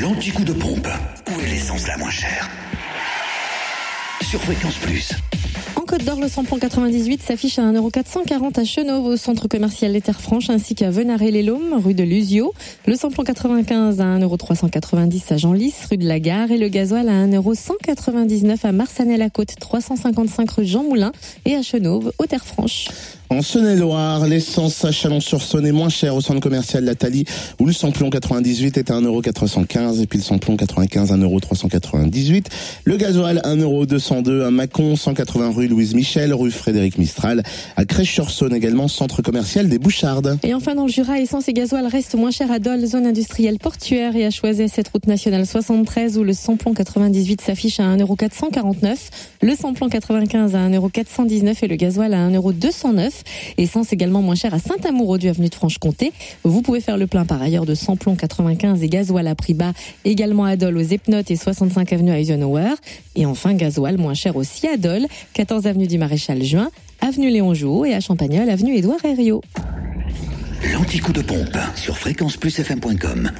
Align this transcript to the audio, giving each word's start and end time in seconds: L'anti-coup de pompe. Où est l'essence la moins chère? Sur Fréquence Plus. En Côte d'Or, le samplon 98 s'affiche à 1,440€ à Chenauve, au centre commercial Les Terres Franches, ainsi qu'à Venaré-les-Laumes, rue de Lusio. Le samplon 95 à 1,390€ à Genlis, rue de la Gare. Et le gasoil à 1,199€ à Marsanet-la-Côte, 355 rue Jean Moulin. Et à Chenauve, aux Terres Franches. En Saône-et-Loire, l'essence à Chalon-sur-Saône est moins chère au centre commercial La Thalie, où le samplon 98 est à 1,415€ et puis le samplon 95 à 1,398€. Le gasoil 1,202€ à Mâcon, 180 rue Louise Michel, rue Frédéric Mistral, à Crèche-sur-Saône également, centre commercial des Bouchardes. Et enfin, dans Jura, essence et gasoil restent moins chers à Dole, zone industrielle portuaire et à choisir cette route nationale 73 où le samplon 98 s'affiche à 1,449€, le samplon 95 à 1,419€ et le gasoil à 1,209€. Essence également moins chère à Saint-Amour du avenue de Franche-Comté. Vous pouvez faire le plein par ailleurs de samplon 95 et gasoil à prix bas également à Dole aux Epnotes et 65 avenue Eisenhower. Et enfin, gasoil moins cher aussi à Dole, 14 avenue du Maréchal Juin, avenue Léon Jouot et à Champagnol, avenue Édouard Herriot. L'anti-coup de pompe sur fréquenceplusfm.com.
L'anti-coup 0.00 0.44
de 0.44 0.52
pompe. 0.52 0.88
Où 1.28 1.40
est 1.40 1.46
l'essence 1.46 1.86
la 1.86 1.96
moins 1.96 2.10
chère? 2.10 2.50
Sur 4.20 4.42
Fréquence 4.42 4.74
Plus. 4.76 5.12
En 5.74 5.82
Côte 5.82 6.04
d'Or, 6.04 6.20
le 6.20 6.28
samplon 6.28 6.58
98 6.58 7.22
s'affiche 7.22 7.58
à 7.58 7.62
1,440€ 7.62 8.60
à 8.60 8.64
Chenauve, 8.64 9.06
au 9.06 9.16
centre 9.16 9.48
commercial 9.48 9.92
Les 9.92 10.02
Terres 10.02 10.20
Franches, 10.20 10.50
ainsi 10.50 10.74
qu'à 10.74 10.90
Venaré-les-Laumes, 10.90 11.80
rue 11.82 11.94
de 11.94 12.02
Lusio. 12.02 12.52
Le 12.86 12.94
samplon 12.94 13.24
95 13.24 14.00
à 14.00 14.18
1,390€ 14.18 15.32
à 15.32 15.36
Genlis, 15.38 15.74
rue 15.88 15.96
de 15.96 16.06
la 16.06 16.20
Gare. 16.20 16.50
Et 16.50 16.58
le 16.58 16.68
gasoil 16.68 17.08
à 17.08 17.26
1,199€ 17.26 18.66
à 18.66 18.72
Marsanet-la-Côte, 18.72 19.54
355 19.58 20.50
rue 20.50 20.66
Jean 20.66 20.82
Moulin. 20.82 21.12
Et 21.46 21.54
à 21.54 21.62
Chenauve, 21.62 22.12
aux 22.18 22.26
Terres 22.26 22.44
Franches. 22.44 22.88
En 23.28 23.42
Saône-et-Loire, 23.42 24.24
l'essence 24.28 24.84
à 24.84 24.92
Chalon-sur-Saône 24.92 25.66
est 25.66 25.72
moins 25.72 25.88
chère 25.88 26.14
au 26.14 26.20
centre 26.20 26.38
commercial 26.38 26.84
La 26.84 26.94
Thalie, 26.94 27.24
où 27.58 27.66
le 27.66 27.72
samplon 27.72 28.08
98 28.08 28.78
est 28.78 28.90
à 28.92 29.00
1,415€ 29.00 30.00
et 30.00 30.06
puis 30.06 30.20
le 30.20 30.24
samplon 30.24 30.56
95 30.56 31.10
à 31.10 31.16
1,398€. 31.16 32.44
Le 32.84 32.96
gasoil 32.96 33.40
1,202€ 33.44 34.46
à 34.46 34.50
Mâcon, 34.52 34.94
180 34.94 35.50
rue 35.50 35.66
Louise 35.66 35.96
Michel, 35.96 36.32
rue 36.32 36.52
Frédéric 36.52 36.98
Mistral, 36.98 37.42
à 37.76 37.84
Crèche-sur-Saône 37.84 38.54
également, 38.54 38.86
centre 38.86 39.22
commercial 39.22 39.68
des 39.68 39.80
Bouchardes. 39.80 40.38
Et 40.44 40.54
enfin, 40.54 40.76
dans 40.76 40.86
Jura, 40.86 41.18
essence 41.18 41.48
et 41.48 41.52
gasoil 41.52 41.86
restent 41.88 42.14
moins 42.14 42.30
chers 42.30 42.52
à 42.52 42.60
Dole, 42.60 42.86
zone 42.86 43.06
industrielle 43.06 43.58
portuaire 43.58 44.14
et 44.14 44.24
à 44.24 44.30
choisir 44.30 44.68
cette 44.72 44.86
route 44.88 45.08
nationale 45.08 45.46
73 45.46 46.16
où 46.16 46.22
le 46.22 46.32
samplon 46.32 46.74
98 46.74 47.40
s'affiche 47.40 47.80
à 47.80 47.96
1,449€, 47.96 48.96
le 49.42 49.56
samplon 49.56 49.88
95 49.88 50.54
à 50.54 50.68
1,419€ 50.68 51.56
et 51.62 51.68
le 51.68 51.76
gasoil 51.76 52.14
à 52.14 52.30
1,209€. 52.30 53.15
Essence 53.58 53.92
également 53.92 54.22
moins 54.22 54.34
chère 54.34 54.54
à 54.54 54.58
Saint-Amour 54.58 55.18
du 55.18 55.28
avenue 55.28 55.48
de 55.48 55.54
Franche-Comté. 55.54 56.12
Vous 56.44 56.62
pouvez 56.62 56.80
faire 56.80 56.96
le 56.96 57.06
plein 57.06 57.24
par 57.24 57.40
ailleurs 57.42 57.66
de 57.66 57.74
samplon 57.74 58.16
95 58.16 58.82
et 58.82 58.88
gasoil 58.88 59.26
à 59.26 59.34
prix 59.34 59.54
bas 59.54 59.72
également 60.04 60.44
à 60.44 60.56
Dole 60.56 60.76
aux 60.76 60.82
Epnotes 60.82 61.30
et 61.30 61.36
65 61.36 61.92
avenue 61.92 62.12
Eisenhower. 62.12 62.74
Et 63.14 63.26
enfin, 63.26 63.54
gasoil 63.54 63.96
moins 63.98 64.14
cher 64.14 64.36
aussi 64.36 64.66
à 64.66 64.76
Dole, 64.76 65.06
14 65.34 65.66
avenue 65.66 65.86
du 65.86 65.98
Maréchal 65.98 66.42
Juin, 66.42 66.70
avenue 67.00 67.30
Léon 67.30 67.54
Jouot 67.54 67.84
et 67.84 67.94
à 67.94 68.00
Champagnol, 68.00 68.48
avenue 68.48 68.76
Édouard 68.76 69.04
Herriot. 69.04 69.42
L'anti-coup 70.72 71.12
de 71.12 71.22
pompe 71.22 71.58
sur 71.74 71.96
fréquenceplusfm.com. 71.96 73.30